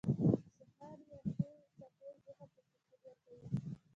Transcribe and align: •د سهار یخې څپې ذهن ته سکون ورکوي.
•د 0.03 0.03
سهار 0.77 0.97
یخې 1.09 1.17
څپې 1.77 2.09
ذهن 2.25 2.35
ته 2.39 2.45
سکون 2.65 2.99
ورکوي. 3.03 3.47